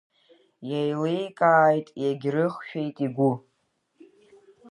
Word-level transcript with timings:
Еиликааит 0.79 1.87
егьрыхшәеит 2.09 2.97
игәы. 3.05 3.31